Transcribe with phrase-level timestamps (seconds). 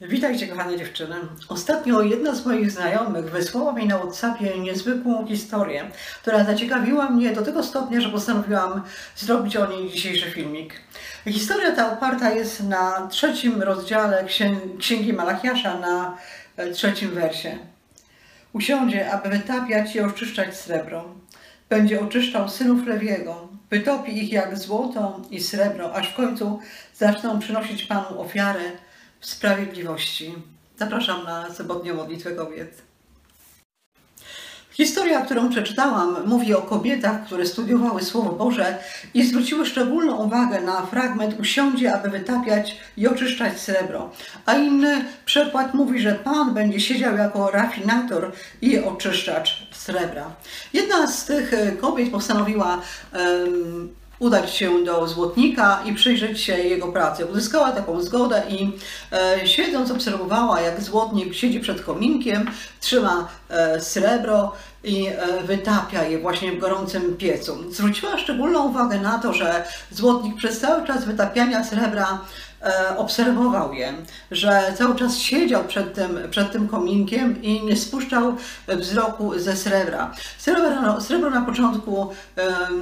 [0.00, 1.16] Witajcie kochane dziewczyny.
[1.48, 5.90] Ostatnio jedna z moich znajomych wysłała mi na Whatsappie niezwykłą historię,
[6.22, 8.82] która zaciekawiła mnie do tego stopnia, że postanowiłam
[9.16, 10.74] zrobić o niej dzisiejszy filmik.
[11.26, 14.24] Historia ta oparta jest na trzecim rozdziale
[14.78, 16.16] Księgi Malachiasza na
[16.56, 17.58] e, trzecim wersie.
[18.52, 21.04] Usiądzie, aby wytapiać i oczyszczać srebro.
[21.68, 26.60] Będzie oczyszczał synów Lewiego, wytopi ich jak złoto i srebro, aż w końcu
[26.94, 28.85] zaczną przynosić Panu ofiarę
[29.20, 30.34] sprawiedliwości.
[30.78, 32.82] Zapraszam na sobotnią modlitwę kobiet.
[34.76, 38.78] Historia, którą przeczytałam, mówi o kobietach, które studiowały Słowo Boże
[39.14, 44.10] i zwróciły szczególną uwagę na fragment usiądzie, aby wytapiać i oczyszczać srebro.
[44.46, 50.30] A inny przekład mówi, że Pan będzie siedział jako rafinator i oczyszczacz srebra.
[50.72, 52.80] Jedna z tych kobiet postanowiła
[54.18, 57.26] udać się do złotnika i przyjrzeć się jego pracy.
[57.26, 58.72] Uzyskała taką zgodę i
[59.12, 64.52] e, siedząc obserwowała, jak złotnik siedzi przed kominkiem, trzyma e, srebro
[64.84, 67.72] i e, wytapia je właśnie w gorącym piecu.
[67.72, 72.18] Zwróciła szczególną uwagę na to, że złotnik przez cały czas wytapiania srebra
[72.96, 73.92] obserwował je,
[74.30, 78.36] że cały czas siedział przed tym, przed tym kominkiem i nie spuszczał
[78.68, 80.14] wzroku ze srebra.
[80.38, 82.10] Srebro, srebro na początku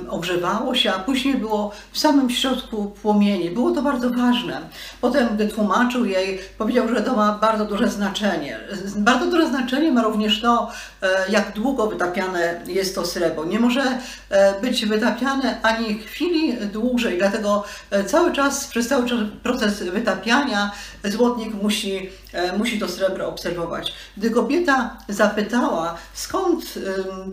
[0.09, 3.51] ogrzewało się, a później było w samym środku płomieni.
[3.51, 4.61] Było to bardzo ważne.
[5.01, 8.61] Potem, gdy tłumaczył jej, powiedział, że to ma bardzo duże znaczenie.
[8.97, 10.71] Bardzo duże znaczenie ma również to,
[11.03, 13.45] e, jak długo wytapiane jest to srebro.
[13.45, 13.83] Nie może
[14.31, 17.65] e, być wytapiane ani chwili dłużej, dlatego
[18.07, 20.71] cały czas, przez cały czas proces proces wytapiania
[21.05, 23.93] złotnik musi, e, musi to srebro obserwować.
[24.17, 26.65] Gdy kobieta zapytała, skąd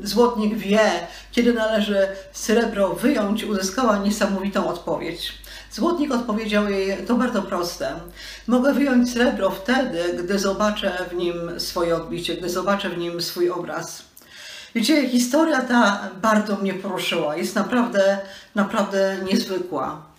[0.04, 5.34] złotnik wie, kiedy należy srebro wyjąć, uzyskała niesamowitą odpowiedź.
[5.72, 8.00] Złotnik odpowiedział jej, to bardzo proste.
[8.48, 13.50] Mogę wyjąć srebro wtedy, gdy zobaczę w nim swoje odbicie, gdy zobaczę w nim swój
[13.50, 14.04] obraz.
[14.76, 17.36] Wiecie, historia ta bardzo mnie poruszyła.
[17.36, 18.18] Jest naprawdę,
[18.56, 20.11] naprawdę niezwykła.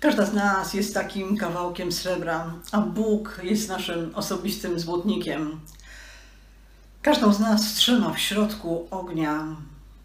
[0.00, 5.60] Każda z nas jest takim kawałkiem srebra, a Bóg jest naszym osobistym złotnikiem.
[7.02, 9.44] Każdą z nas trzyma w środku ognia,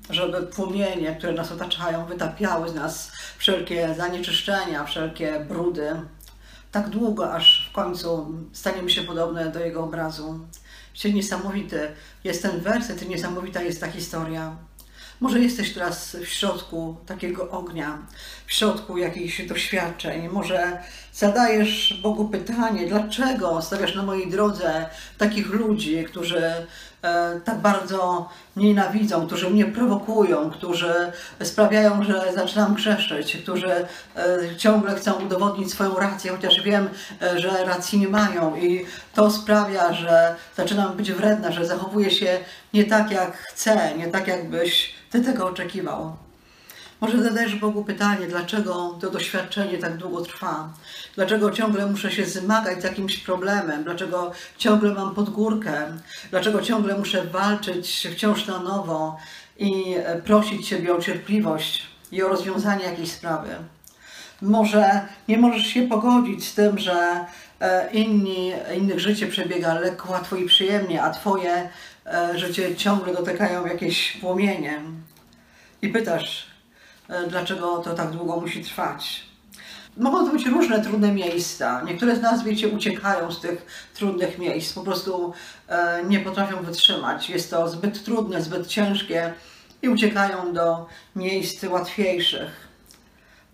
[0.10, 6.02] żeby płomienie, które nas otaczają, wytapiały z nas wszelkie zanieczyszczenia, wszelkie brudy,
[6.72, 10.40] tak długo, aż w końcu staniemy się podobne do Jego obrazu.
[11.14, 11.92] Niesamowity
[12.24, 14.56] jest ten werset, niesamowita jest ta historia.
[15.20, 17.98] Może jesteś teraz w środku takiego ognia,
[18.46, 20.30] w środku jakichś doświadczeń.
[20.30, 20.78] Może
[21.14, 26.44] zadajesz Bogu pytanie, dlaczego stawiasz na mojej drodze takich ludzi, którzy
[27.46, 30.94] tak bardzo nienawidzą, którzy mnie prowokują, którzy
[31.44, 33.86] sprawiają, że zaczynam grzeszyć, którzy e,
[34.58, 36.90] ciągle chcą udowodnić swoją rację, chociaż wiem,
[37.22, 42.40] e, że racji nie mają i to sprawia, że zaczynam być wredna, że zachowuję się
[42.74, 46.25] nie tak jak chcę, nie tak jakbyś ty tego oczekiwał.
[47.02, 50.70] Może zadajesz Bogu pytanie, dlaczego to doświadczenie tak długo trwa?
[51.16, 53.84] Dlaczego ciągle muszę się zmagać z jakimś problemem?
[53.84, 55.98] Dlaczego ciągle mam podgórkę?
[56.32, 59.18] Dlaczego ciągle muszę walczyć wciąż na nowo
[59.58, 63.50] i e, prosić Ciebie o cierpliwość i o rozwiązanie jakiejś sprawy?
[64.42, 67.26] Może nie możesz się pogodzić z tym, że
[67.60, 71.70] e, inni, innych życie przebiega lekko, łatwo i przyjemnie, a Twoje
[72.06, 74.82] e, życie ciągle dotykają jakieś płomienie.
[75.82, 76.55] I pytasz,
[77.30, 79.26] dlaczego to tak długo musi trwać.
[79.98, 81.82] Mogą to być różne trudne miejsca.
[81.82, 85.34] Niektóre z nas, wiecie, uciekają z tych trudnych miejsc, po prostu
[85.68, 87.30] e, nie potrafią wytrzymać.
[87.30, 89.34] Jest to zbyt trudne, zbyt ciężkie
[89.82, 92.68] i uciekają do miejsc łatwiejszych,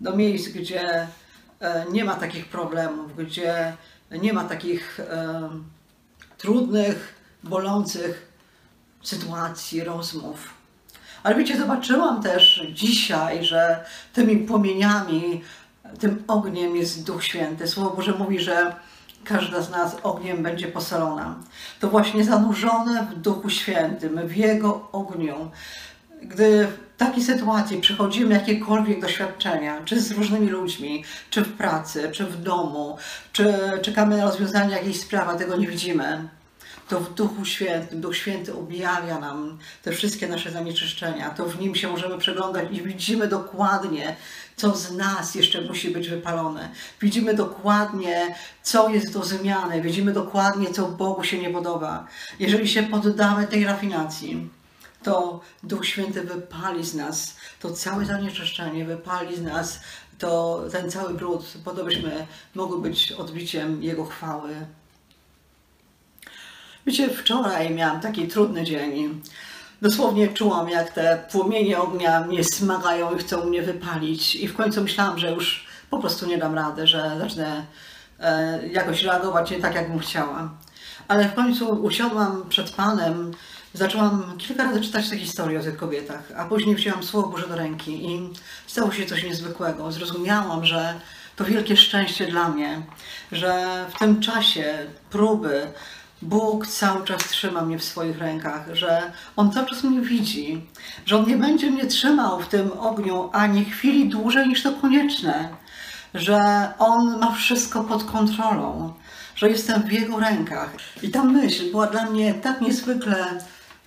[0.00, 1.08] do miejsc, gdzie
[1.60, 3.76] e, nie ma takich problemów, gdzie
[4.10, 5.00] nie ma takich
[6.38, 8.32] trudnych, bolących
[9.02, 10.61] sytuacji, rozmów.
[11.22, 15.42] Ale wiecie, zobaczyłam też dzisiaj, że tymi płomieniami,
[15.98, 17.68] tym ogniem jest Duch Święty.
[17.68, 18.74] Słowo Boże mówi, że
[19.24, 21.34] każda z nas ogniem będzie posolona.
[21.80, 25.50] To właśnie zanurzone w Duchu Świętym, w Jego ogniu.
[26.22, 32.24] Gdy w takiej sytuacji przechodzimy jakiekolwiek doświadczenia, czy z różnymi ludźmi, czy w pracy, czy
[32.24, 32.96] w domu,
[33.32, 36.28] czy czekamy na rozwiązanie jakiejś sprawy, tego nie widzimy
[36.88, 41.74] to w Duchu Świętym, Duch Święty objawia nam te wszystkie nasze zanieczyszczenia, to w Nim
[41.74, 44.16] się możemy przeglądać i widzimy dokładnie,
[44.56, 46.70] co z nas jeszcze musi być wypalone.
[47.00, 52.06] Widzimy dokładnie, co jest do zmiany, widzimy dokładnie, co Bogu się nie podoba.
[52.38, 54.50] Jeżeli się poddamy tej rafinacji,
[55.02, 59.80] to Duch Święty wypali z nas to całe zanieczyszczenie, wypali z nas
[60.18, 61.84] to ten cały brud, po to
[62.78, 64.66] być odbiciem Jego chwały
[66.86, 69.22] Wiecie, wczoraj miałam taki trudny dzień.
[69.82, 74.36] Dosłownie czułam, jak te płomienie ognia mnie smagają i chcą mnie wypalić.
[74.36, 77.66] I w końcu myślałam, że już po prostu nie dam rady, że zacznę
[78.20, 80.50] e, jakoś reagować nie tak, jakbym chciała.
[81.08, 83.32] Ale w końcu usiadłam przed Panem,
[83.74, 87.56] zaczęłam kilka razy czytać te historie o tych kobietach, a później wzięłam Słowo Boże do
[87.56, 88.30] ręki i
[88.66, 89.92] stało się coś niezwykłego.
[89.92, 90.94] Zrozumiałam, że
[91.36, 92.82] to wielkie szczęście dla mnie,
[93.32, 95.72] że w tym czasie próby
[96.22, 100.66] Bóg cały czas trzyma mnie w swoich rękach, że On cały czas mnie widzi,
[101.06, 105.48] że On nie będzie mnie trzymał w tym ogniu ani chwili dłużej niż to konieczne,
[106.14, 106.40] że
[106.78, 108.92] On ma wszystko pod kontrolą,
[109.36, 110.70] że jestem w Jego rękach.
[111.02, 113.38] I ta myśl była dla mnie tak niezwykle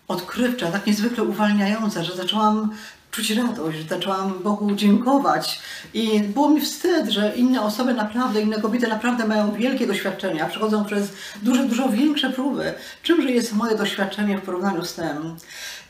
[0.07, 2.69] odkrywcza, tak niezwykle uwalniająca, że zaczęłam
[3.15, 5.59] czuć radość, że zaczęłam Bogu dziękować
[5.93, 10.85] i było mi wstyd, że inne osoby naprawdę, inne kobiety naprawdę mają wielkie doświadczenia, przechodzą
[10.85, 11.09] przez
[11.41, 12.73] dużo, dużo większe próby.
[13.03, 15.35] Czymże jest moje doświadczenie w porównaniu z tym?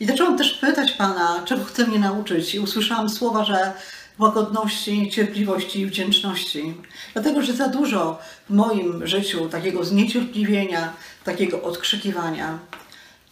[0.00, 3.72] I zaczęłam też pytać Pana, czego chce mnie nauczyć i usłyszałam słowa, że
[4.18, 6.74] łagodności, cierpliwości i wdzięczności.
[7.12, 8.18] Dlatego, że za dużo
[8.50, 10.92] w moim życiu takiego zniecierpliwienia,
[11.24, 12.58] takiego odkrzykiwania.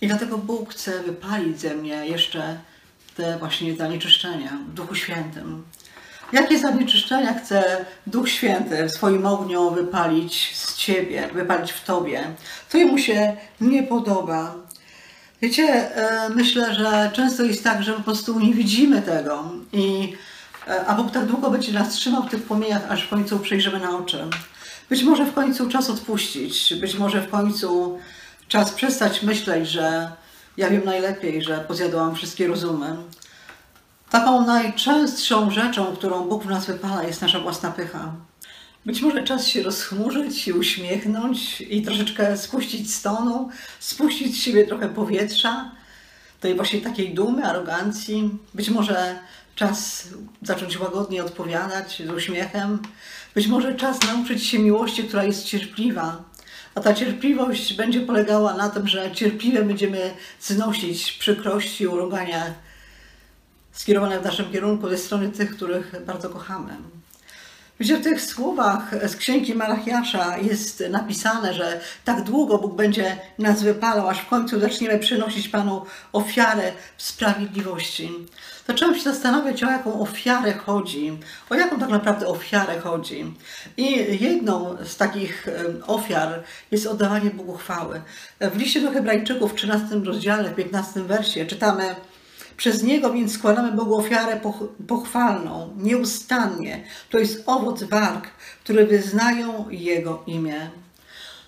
[0.00, 2.58] I dlatego Bóg chce wypalić ze mnie jeszcze
[3.17, 5.64] te właśnie zanieczyszczenia w Duchu Świętym.
[6.32, 12.25] Jakie zanieczyszczenia chce Duch Święty swoim ogniu wypalić z Ciebie, wypalić w Tobie?
[12.69, 14.55] Co Jemu się nie podoba?
[15.43, 15.62] Wiecie,
[15.96, 20.17] e, myślę, że często jest tak, że po prostu nie widzimy tego i
[20.69, 23.79] e, a Bóg tak długo będzie nas trzymał w tych płomieniach, aż w końcu przejrzymy
[23.79, 24.26] na oczy.
[24.88, 27.99] Być może w końcu czas odpuścić, być może w końcu
[28.49, 30.11] czas przestać myśleć, że
[30.56, 32.96] ja wiem najlepiej, że pozjadłam wszystkie rozumy.
[34.11, 38.12] Taką najczęstszą rzeczą, którą Bóg w nas wypala, jest nasza własna pycha.
[38.87, 43.49] Być może czas się rozchmurzyć i uśmiechnąć i troszeczkę spuścić stonu,
[43.81, 45.70] spuścić z siebie trochę powietrza,
[46.41, 48.31] tej właśnie takiej dumy, arogancji.
[48.55, 49.19] Być może
[49.55, 50.08] czas
[50.43, 52.79] zacząć łagodnie odpowiadać z uśmiechem.
[53.35, 56.23] Być może czas nauczyć się miłości, która jest cierpliwa,
[56.75, 62.55] a ta cierpliwość będzie polegała na tym, że cierpliwie będziemy znosić przykrości, urogania
[63.73, 66.73] skierowane w naszym kierunku ze strony tych, których bardzo kochamy.
[67.81, 73.62] Wiecie, w tych słowach z księgi Malachiasza jest napisane, że tak długo Bóg będzie nas
[73.62, 75.82] wypalał, aż w końcu zaczniemy przynosić Panu
[76.12, 78.11] ofiarę sprawiedliwości.
[78.69, 81.19] Zaczęłam się zastanawiać, o jaką ofiarę chodzi,
[81.50, 83.35] o jaką tak naprawdę ofiarę chodzi.
[83.77, 85.47] I jedną z takich
[85.87, 88.03] ofiar jest oddawanie Bogu chwały.
[88.41, 91.94] W liście do Hebrajczyków w 13 rozdziale, w 15 wersie czytamy
[92.56, 94.41] przez Niego więc składamy Bogu ofiarę
[94.89, 96.85] pochwalną, nieustannie.
[97.11, 98.27] To jest owoc warg,
[98.65, 100.71] które wyznają Jego imię.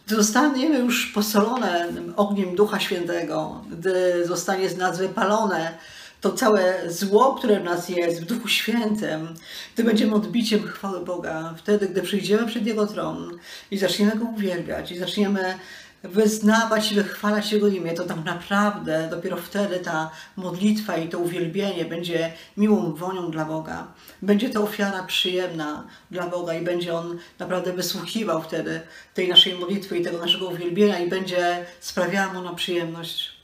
[0.06, 5.79] Gdy zostaniemy już posolone ogniem Ducha Świętego, gdy zostanie z nas wypalone
[6.20, 9.35] to całe zło, które w nas jest, w Duchu Świętym,
[9.75, 13.38] gdy będziemy odbiciem chwały Boga, wtedy, gdy przyjdziemy przed Jego tron
[13.70, 15.55] i zaczniemy Go uwielbiać i zaczniemy
[16.02, 21.84] wyznawać i wychwalać Jego imię, to tak naprawdę dopiero wtedy ta modlitwa i to uwielbienie
[21.84, 23.87] będzie miłą wonią dla Boga.
[24.22, 28.81] Będzie to ofiara przyjemna dla Boga i będzie On naprawdę wysłuchiwał wtedy
[29.14, 33.36] tej naszej modlitwy i tego naszego uwielbienia i będzie sprawiała Mu na przyjemność.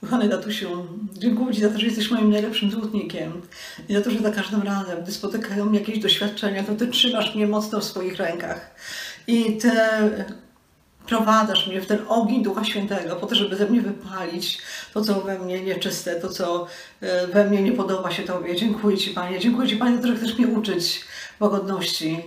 [0.00, 3.42] Kochany Datusiu, dziękuję Ci za to, że jesteś moim najlepszym złotnikiem
[3.88, 7.34] i za to, że za każdym razem, gdy spotykają mnie jakieś doświadczenia, to Ty trzymasz
[7.34, 8.74] mnie mocno w swoich rękach.
[9.26, 10.10] I Te
[11.06, 14.58] prowadzasz mnie w ten ogień Ducha Świętego, po to, żeby ze mnie wypalić
[14.94, 16.66] to, co we mnie nieczyste, to, co
[17.00, 18.56] e, we mnie nie podoba się Tobie.
[18.56, 19.38] Dziękuję Ci, Panie.
[19.38, 21.04] Dziękuję Ci, Panie, za to, że chcesz mnie uczyć
[21.40, 22.22] łagodności,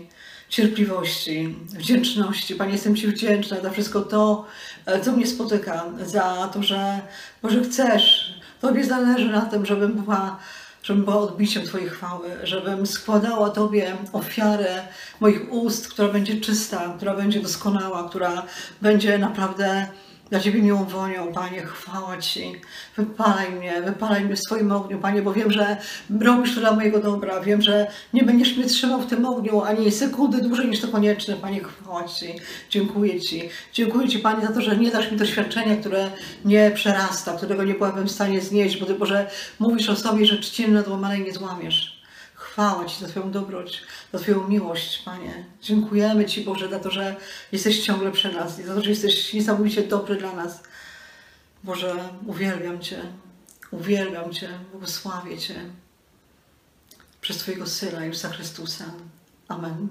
[0.49, 2.55] cierpliwości, wdzięczności.
[2.55, 4.45] Panie, jestem Ci wdzięczna za wszystko to,
[4.85, 6.99] e, co mnie spotyka, za to, że
[7.41, 8.35] Boże chcesz.
[8.61, 10.39] Tobie zależy na tym, żebym była
[10.85, 14.87] żebym była odbiciem Twojej chwały, żebym składała Tobie ofiarę
[15.19, 18.43] moich ust, która będzie czysta, która będzie doskonała, która
[18.81, 19.87] będzie naprawdę
[20.29, 22.61] dla Ciebie miłą wonią, Panie, chwała Ci.
[22.97, 25.77] Wypalaj mnie, wypalaj mnie w swoim ogniu, Panie, bo wiem, że
[26.19, 27.41] robisz to dla mojego dobra.
[27.41, 31.35] Wiem, że nie będziesz mnie trzymał w tym ogniu ani sekundy dłużej niż to konieczne,
[31.35, 32.25] Panie, chwała Ci.
[32.69, 33.49] Dziękuję Ci.
[33.73, 36.11] Dziękuję Ci, Panie, za to, że nie dasz mi doświadczenia, które
[36.45, 39.29] nie przerasta, którego nie byłabym w stanie znieść, bo Ty, Boże,
[39.59, 41.94] mówisz o sobie, że czcimy nadłamane i nie złamiesz.
[42.55, 43.81] Chwała Ci za Twoją dobroć,
[44.13, 45.45] za Twoją miłość, Panie.
[45.61, 47.15] Dziękujemy Ci, Boże, za to, że
[47.51, 50.63] jesteś ciągle przy nas i za to, że jesteś niesamowicie dobry dla nas.
[51.63, 53.01] Boże, uwielbiam Cię,
[53.71, 55.55] uwielbiam Cię, błogosławię Cię
[57.21, 58.85] przez Twojego Syna, Jezusa Chrystusa.
[59.47, 59.87] Amen.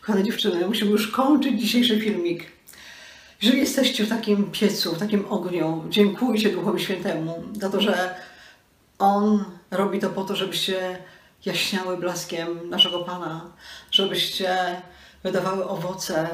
[0.00, 2.46] Kochane dziewczyny, musimy już kończyć dzisiejszy filmik.
[3.42, 8.14] Jeżeli jesteście w takim piecu, w takim ogniu, dziękujcie Duchowi Świętemu za to, że
[8.98, 10.98] On robi to po to, żebyście
[11.44, 13.50] jaśniały blaskiem naszego Pana,
[13.90, 14.82] żebyście
[15.22, 16.28] wydawały owoce,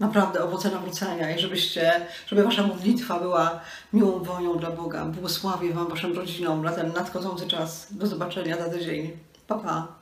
[0.00, 3.60] naprawdę owoce nawrócenia i żebyście, żeby wasza modlitwa była
[3.92, 5.04] miłą wonią dla Boga.
[5.04, 7.86] Błogosławię wam, waszym rodzinom na ten nadchodzący czas.
[7.90, 9.18] Do zobaczenia za tydzień.
[9.46, 9.97] Pa, pa.